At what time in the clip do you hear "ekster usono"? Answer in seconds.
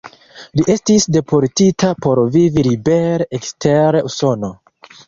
3.43-4.57